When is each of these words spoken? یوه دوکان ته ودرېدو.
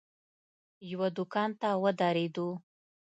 یوه 0.91 1.07
دوکان 1.17 1.49
ته 1.61 1.69
ودرېدو. 1.83 2.47